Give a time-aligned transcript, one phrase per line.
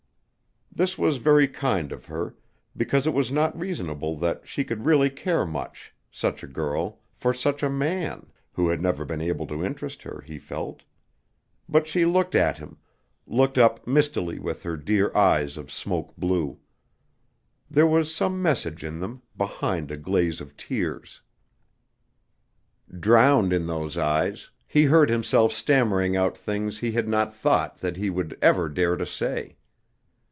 [0.73, 2.33] This was very kind of her,
[2.77, 7.33] because it was not reasonable that she could really care much such a girl for
[7.33, 10.83] such a man, who had never been able to interest her, he felt.
[11.67, 12.77] But she looked at him,
[13.27, 16.57] looked up mistily with her dear eyes of smoke blue.
[17.69, 21.21] There was some message in them, behind a glaze of tears.
[22.97, 27.97] Drowned in those eyes, he heard himself stammering out things he had not thought that
[27.97, 29.57] he would ever dare to say.